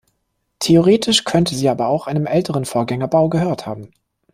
Theoretisch 0.57 1.25
könnte 1.25 1.53
sie 1.53 1.69
aber 1.69 1.85
auch 1.87 2.05
zu 2.05 2.09
einem 2.09 2.25
älteren 2.25 2.65
Vorgängerbau 2.65 3.29
gehört 3.29 3.67
haben. 3.67 3.93